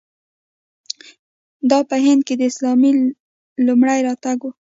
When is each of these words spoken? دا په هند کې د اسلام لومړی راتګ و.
دا 1.69 1.79
په 1.89 1.95
هند 2.05 2.21
کې 2.27 2.33
د 2.37 2.41
اسلام 2.51 2.81
لومړی 3.67 3.99
راتګ 4.07 4.39
و. 4.43 4.47